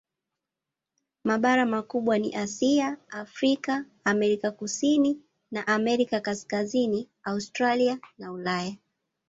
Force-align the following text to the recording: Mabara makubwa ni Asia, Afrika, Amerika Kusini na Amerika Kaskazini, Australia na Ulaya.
Mabara 1.23 1.65
makubwa 1.65 2.19
ni 2.19 2.35
Asia, 2.35 2.97
Afrika, 3.09 3.85
Amerika 4.03 4.51
Kusini 4.51 5.21
na 5.51 5.67
Amerika 5.67 6.19
Kaskazini, 6.21 7.09
Australia 7.23 7.99
na 8.17 8.31
Ulaya. 8.31 8.75